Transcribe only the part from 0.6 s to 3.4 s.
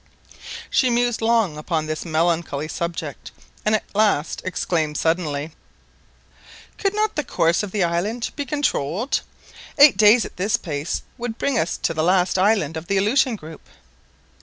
She mused long upon this melancholy subject,